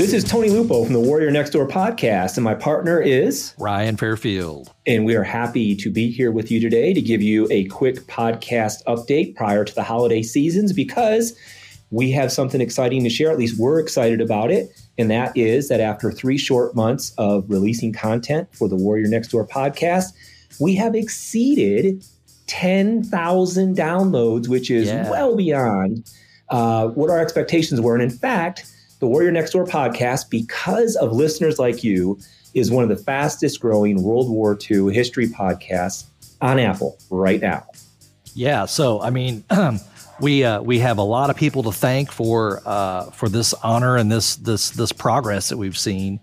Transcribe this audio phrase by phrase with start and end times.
[0.00, 3.98] This is Tony Lupo from the Warrior Next Door podcast, and my partner is Ryan
[3.98, 4.72] Fairfield.
[4.86, 7.96] And we are happy to be here with you today to give you a quick
[8.06, 11.38] podcast update prior to the holiday seasons because
[11.90, 13.30] we have something exciting to share.
[13.30, 14.70] At least we're excited about it.
[14.96, 19.28] And that is that after three short months of releasing content for the Warrior Next
[19.28, 20.14] Door podcast,
[20.58, 22.02] we have exceeded
[22.46, 25.10] 10,000 downloads, which is yeah.
[25.10, 26.10] well beyond
[26.48, 27.92] uh, what our expectations were.
[27.94, 28.64] And in fact,
[29.00, 32.18] the Warrior Next Door podcast, because of listeners like you,
[32.54, 36.04] is one of the fastest growing World War II history podcasts
[36.40, 37.66] on Apple right now.
[38.34, 38.66] Yeah.
[38.66, 39.44] So, I mean,
[40.20, 43.96] we uh, we have a lot of people to thank for uh, for this honor
[43.96, 46.20] and this this this progress that we've seen.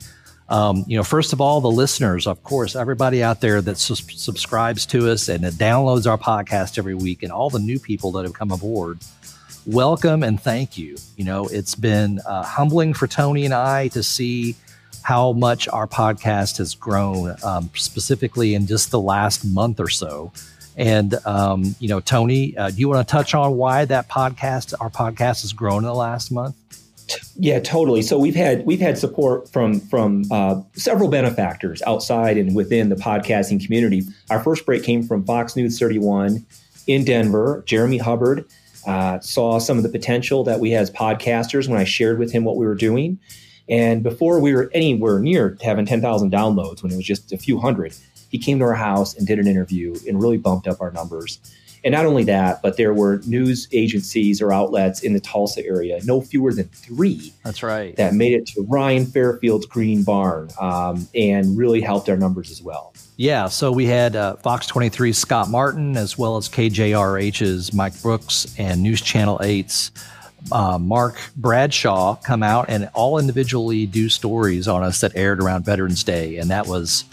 [0.49, 3.96] Um, you know, first of all, the listeners, of course, everybody out there that su-
[3.96, 8.23] subscribes to us and downloads our podcast every week, and all the new people that
[8.23, 8.99] have come aboard
[9.67, 10.95] welcome and thank you.
[11.17, 14.55] You know, it's been uh, humbling for Tony and I to see
[15.04, 20.32] how much our podcast has grown, um, specifically in just the last month or so.
[20.77, 24.73] And um, you know, Tony, uh, do you want to touch on why that podcast,
[24.79, 26.55] our podcast, has grown in the last month?
[27.35, 28.01] Yeah, totally.
[28.01, 32.95] So we've had we've had support from from uh, several benefactors outside and within the
[32.95, 34.04] podcasting community.
[34.29, 36.45] Our first break came from Fox News 31
[36.85, 37.63] in Denver.
[37.65, 38.45] Jeremy Hubbard
[38.88, 42.32] uh, saw some of the potential that we had as podcasters when I shared with
[42.32, 43.20] him what we were doing.
[43.70, 47.60] And before we were anywhere near having 10,000 downloads, when it was just a few
[47.60, 47.94] hundred,
[48.29, 51.40] he came to our house and did an interview and really bumped up our numbers.
[51.84, 55.99] And not only that, but there were news agencies or outlets in the Tulsa area,
[56.05, 57.34] no fewer than three.
[57.44, 57.96] That's right.
[57.98, 62.62] That made it to Ryan Fairfield's Green Barn um, and really helped our numbers as
[62.62, 62.94] well.
[63.20, 68.53] Yeah, so we had uh, Fox 23 Scott Martin, as well as KJRH's Mike Brooks
[68.59, 69.91] and News Channel 8's
[70.51, 75.66] uh, Mark Bradshaw come out and all individually do stories on us that aired around
[75.66, 76.38] Veterans Day.
[76.38, 77.05] And that was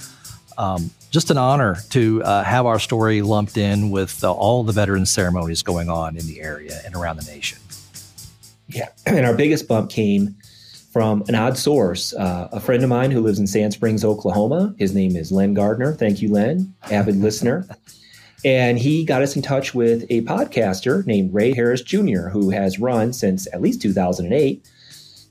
[0.59, 4.73] um, just an honor to uh, have our story lumped in with uh, all the
[4.73, 7.59] veterans ceremonies going on in the area and around the nation.
[8.69, 10.37] Yeah, and our biggest bump came
[10.95, 12.15] from an odd source.
[12.15, 14.73] Uh, a friend of mine who lives in Sand Springs, Oklahoma.
[14.79, 15.93] His name is Len Gardner.
[15.93, 17.67] Thank you, Len, avid listener.
[18.45, 22.79] And he got us in touch with a podcaster named Ray Harris Jr., who has
[22.79, 24.65] run since at least 2008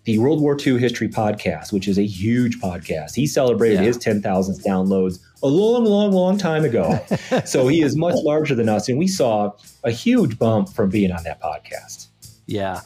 [0.03, 3.16] the World War II History Podcast, which is a huge podcast.
[3.16, 3.85] He celebrated yeah.
[3.85, 7.00] his 10,000th downloads a long, long, long time ago.
[7.46, 8.90] so he is much larger than us.
[8.90, 9.53] And we saw
[9.85, 12.07] a huge bump from being on that podcast.
[12.47, 12.81] Yeah.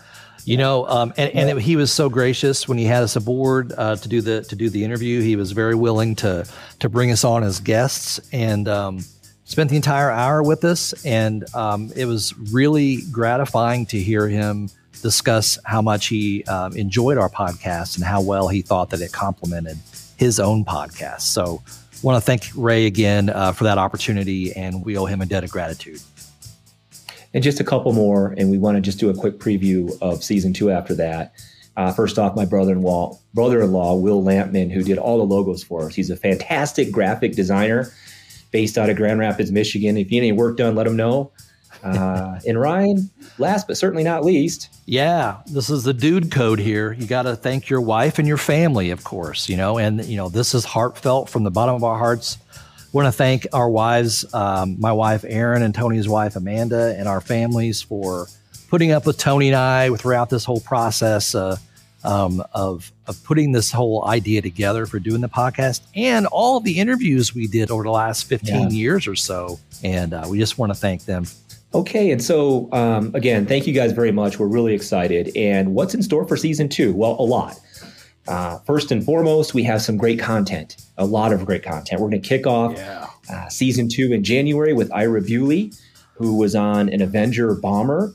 [0.47, 3.73] You know, um, and, and it, he was so gracious when he had us aboard
[3.77, 5.19] uh, to do the to do the interview.
[5.19, 6.47] He was very willing to
[6.79, 9.03] to bring us on as guests and um,
[9.43, 11.05] spent the entire hour with us.
[11.05, 14.69] And um, it was really gratifying to hear him
[15.01, 19.11] discuss how much he um, enjoyed our podcast and how well he thought that it
[19.11, 19.77] complemented
[20.15, 21.21] his own podcast.
[21.23, 21.61] So,
[22.01, 25.43] want to thank Ray again uh, for that opportunity, and we owe him a debt
[25.43, 25.99] of gratitude
[27.37, 28.33] and just a couple more.
[28.35, 31.35] And we want to just do a quick preview of season two after that.
[31.75, 35.93] Uh, first off, my brother-in-law, brother-in-law Will Lampman, who did all the logos for us.
[35.93, 37.93] He's a fantastic graphic designer
[38.49, 39.97] based out of Grand Rapids, Michigan.
[39.97, 41.31] If you need any work done, let him know.
[41.83, 44.75] Uh, and Ryan, last but certainly not least.
[44.87, 46.91] Yeah, this is the dude code here.
[46.91, 50.17] You got to thank your wife and your family, of course, you know, and, you
[50.17, 52.39] know, this is heartfelt from the bottom of our hearts
[52.93, 57.21] want to thank our wives, um, my wife Erin and Tony's wife Amanda, and our
[57.21, 58.27] families for
[58.69, 61.57] putting up with Tony and I throughout this whole process uh,
[62.03, 66.79] um, of of putting this whole idea together for doing the podcast and all the
[66.79, 68.77] interviews we did over the last fifteen yeah.
[68.77, 69.59] years or so.
[69.83, 71.25] And uh, we just want to thank them.
[71.73, 74.39] Okay, and so um, again, thank you guys very much.
[74.39, 75.35] We're really excited.
[75.35, 76.93] And what's in store for season two?
[76.93, 77.59] Well, a lot.
[78.27, 82.01] Uh, first and foremost, we have some great content, a lot of great content.
[82.01, 83.07] We're going to kick off yeah.
[83.31, 85.71] uh, season two in January with Ira Bewley,
[86.13, 88.13] who was on an Avenger bomber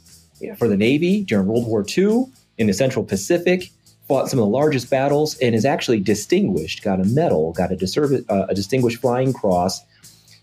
[0.59, 2.25] for the Navy during World War II
[2.59, 3.71] in the Central Pacific,
[4.09, 8.25] fought some of the largest battles, and is actually distinguished, got a medal, got a,
[8.29, 9.81] uh, a distinguished flying cross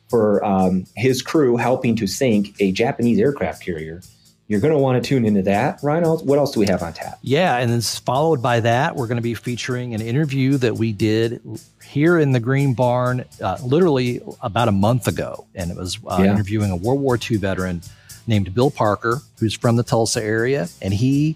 [0.09, 4.01] for um, his crew helping to sink a Japanese aircraft carrier
[4.49, 5.79] you're going to want to tune into that.
[5.83, 7.19] Ryan, what else do we have on tap?
[7.21, 10.91] Yeah, and then followed by that, we're going to be featuring an interview that we
[10.91, 11.39] did
[11.85, 15.45] here in the Green Barn uh, literally about a month ago.
[15.53, 16.31] And it was uh, yeah.
[16.31, 17.83] interviewing a World War II veteran
[18.25, 20.67] named Bill Parker, who's from the Tulsa area.
[20.81, 21.35] And he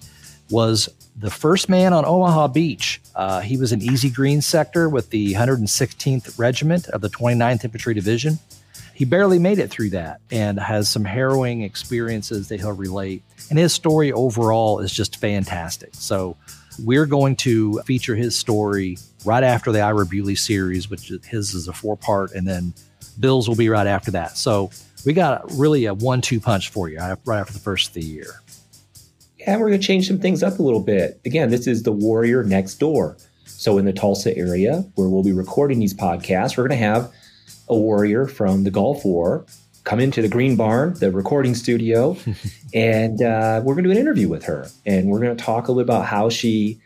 [0.50, 3.00] was the first man on Omaha Beach.
[3.16, 7.94] Uh, he was in Easy Green sector with the 116th Regiment of the 29th Infantry
[7.94, 8.39] Division
[8.94, 13.24] he barely made it through that and has some harrowing experiences that he'll relate.
[13.50, 15.90] And his story overall is just fantastic.
[15.94, 16.38] So
[16.84, 21.68] we're going to feature his story right after the Ira Bewley series, which his is
[21.68, 22.74] a four part, and then
[23.19, 24.38] Bill's will be right after that.
[24.38, 24.72] So
[25.06, 28.01] we got really a one two punch for you right after the first of the
[28.01, 28.42] year.
[29.40, 31.19] Yeah, we're going to change some things up a little bit.
[31.25, 33.18] Again, this is the Warrior next door.
[33.45, 37.12] So in the Tulsa area where we'll be recording these podcasts, we're going to have
[37.69, 39.45] a warrior from the Gulf War
[39.83, 42.15] come into the Green Barn, the recording studio,
[42.74, 44.68] and uh, we're going to do an interview with her.
[44.86, 46.80] And we're going to talk a little bit about how she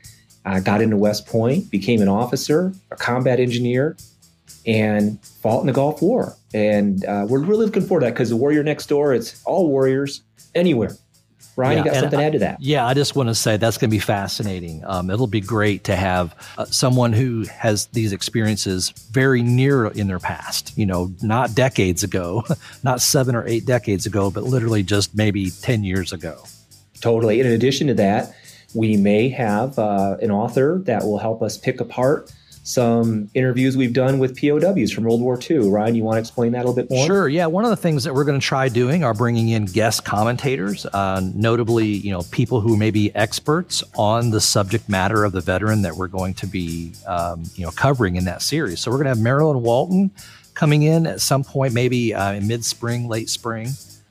[0.45, 3.97] uh, got into West Point, became an officer, a combat engineer,
[4.65, 6.35] and fought in the Gulf War.
[6.53, 9.67] And uh, we're really looking forward to that because the Warrior Next Door, it's all
[9.67, 10.21] warriors
[10.55, 10.95] anywhere.
[11.57, 12.61] Ryan, yeah, you got something I, to add to that?
[12.61, 14.83] Yeah, I just want to say that's going to be fascinating.
[14.85, 20.05] Um, it'll be great to have uh, someone who has these experiences very near in
[20.05, 22.43] their past, you know, not decades ago,
[22.83, 26.43] not seven or eight decades ago, but literally just maybe 10 years ago.
[27.01, 27.39] Totally.
[27.39, 28.35] And in addition to that,
[28.75, 32.31] we may have uh, an author that will help us pick apart
[32.67, 35.69] some interviews we've done with POWs from World War II.
[35.69, 37.05] Ryan, you want to explain that a little bit more?
[37.05, 37.29] Sure.
[37.29, 37.45] Yeah.
[37.45, 40.85] One of the things that we're going to try doing are bringing in guest commentators,
[40.87, 45.39] uh, notably, you know, people who may be experts on the subject matter of the
[45.39, 48.81] veteran that we're going to be, um, you know, covering in that series.
[48.81, 50.11] So we're going to have Marilyn Walton
[50.53, 53.69] coming in at some point, maybe uh, in mid spring, late spring.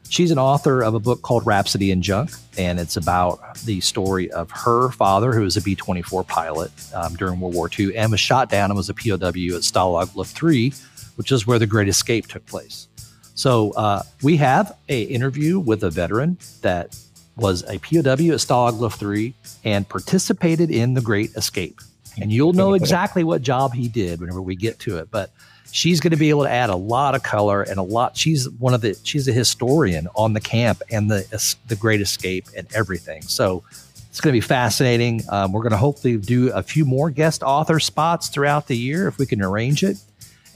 [0.09, 4.31] She's an author of a book called Rhapsody in Junk, and it's about the story
[4.31, 8.11] of her father, who was a B 24 pilot um, during World War II and
[8.11, 10.73] was shot down and was a POW at Stalag Luft 3,
[11.17, 12.89] which is where the Great Escape took place.
[13.35, 16.97] So uh, we have a interview with a veteran that
[17.37, 21.81] was a POW at Stalag Luft 3 and participated in the Great Escape.
[22.19, 25.11] And you'll know exactly what job he did whenever we get to it.
[25.11, 25.33] But
[25.77, 28.17] she's going to be able to add a lot of color and a lot.
[28.17, 32.47] She's one of the she's a historian on the camp and the the Great Escape
[32.57, 33.21] and everything.
[33.23, 33.63] So
[34.09, 35.23] it's going to be fascinating.
[35.29, 39.07] Um, we're going to hopefully do a few more guest author spots throughout the year
[39.07, 39.99] if we can arrange it.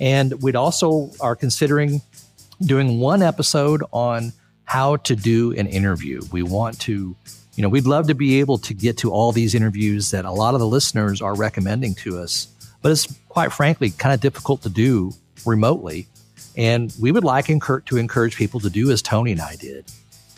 [0.00, 2.00] And we'd also are considering
[2.62, 4.32] doing one episode on
[4.64, 6.22] how to do an interview.
[6.32, 7.14] We want to,
[7.56, 10.32] you know, we'd love to be able to get to all these interviews that a
[10.32, 12.48] lot of the listeners are recommending to us
[12.82, 15.12] but it's quite frankly kind of difficult to do
[15.46, 16.06] remotely.
[16.56, 19.84] And we would like to encourage people to do as Tony and I did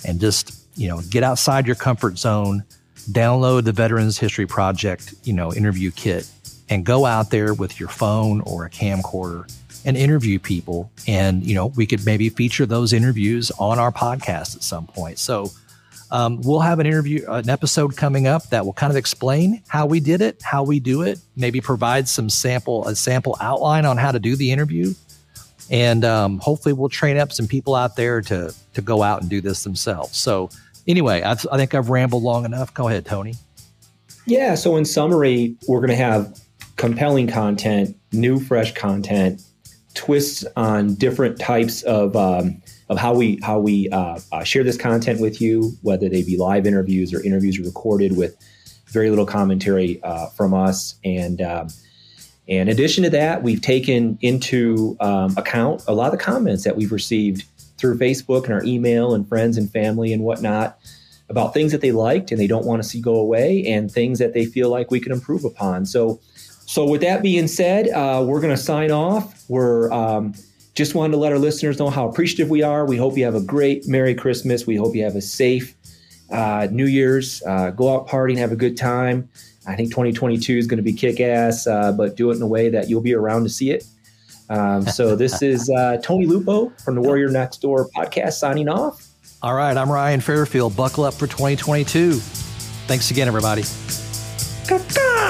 [0.04, 2.64] and just, you know, get outside your comfort zone,
[3.10, 6.28] download the Veterans History Project, you know, interview kit
[6.68, 9.50] and go out there with your phone or a camcorder
[9.84, 10.90] and interview people.
[11.06, 15.18] And, you know, we could maybe feature those interviews on our podcast at some point.
[15.18, 15.50] So,
[16.12, 19.86] um, we'll have an interview, an episode coming up that will kind of explain how
[19.86, 23.96] we did it, how we do it, maybe provide some sample, a sample outline on
[23.96, 24.92] how to do the interview.
[25.70, 29.30] And um, hopefully we'll train up some people out there to, to go out and
[29.30, 30.18] do this themselves.
[30.18, 30.50] So
[30.86, 32.74] anyway, I've, I think I've rambled long enough.
[32.74, 33.36] Go ahead, Tony.
[34.26, 34.54] Yeah.
[34.54, 36.38] So in summary, we're going to have
[36.76, 39.40] compelling content, new, fresh content,
[39.94, 44.76] twists on different types of um, of how we how we uh, uh, share this
[44.76, 48.36] content with you, whether they be live interviews or interviews recorded with
[48.86, 50.96] very little commentary uh, from us.
[51.04, 51.68] And um,
[52.46, 56.76] in addition to that, we've taken into um, account a lot of the comments that
[56.76, 57.44] we've received
[57.78, 60.78] through Facebook and our email and friends and family and whatnot
[61.28, 64.18] about things that they liked and they don't want to see go away and things
[64.18, 65.86] that they feel like we can improve upon.
[65.86, 66.20] So,
[66.66, 69.44] so with that being said, uh, we're going to sign off.
[69.48, 70.34] We're um,
[70.74, 72.86] just wanted to let our listeners know how appreciative we are.
[72.86, 74.66] We hope you have a great Merry Christmas.
[74.66, 75.74] We hope you have a safe
[76.30, 77.42] uh, New Year's.
[77.42, 79.28] Uh, go out partying, have a good time.
[79.66, 82.46] I think 2022 is going to be kick ass, uh, but do it in a
[82.46, 83.84] way that you'll be around to see it.
[84.48, 89.06] Um, so this is uh, Tony Lupo from the Warrior Next Door podcast signing off.
[89.42, 90.76] All right, I'm Ryan Fairfield.
[90.76, 92.14] Buckle up for 2022.
[92.86, 93.62] Thanks again, everybody.
[94.66, 95.21] Caca!